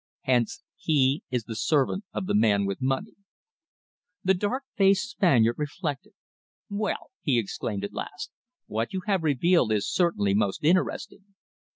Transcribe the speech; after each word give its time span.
Hence 0.21 0.63
he 0.77 1.21
is 1.29 1.43
the 1.43 1.55
servant 1.55 2.05
of 2.11 2.25
the 2.25 2.33
man 2.33 2.65
with 2.65 2.81
money." 2.81 3.13
The 4.23 4.33
dark 4.33 4.63
faced 4.75 5.11
Spaniard 5.11 5.59
reflected. 5.59 6.13
"Well," 6.71 7.11
he 7.21 7.37
exclaimed 7.37 7.83
at 7.85 7.93
last. 7.93 8.31
"What 8.65 8.93
you 8.93 9.01
have 9.05 9.21
revealed 9.21 9.71
is 9.71 9.87
certainly 9.87 10.33
most 10.33 10.63
interesting." 10.63 11.35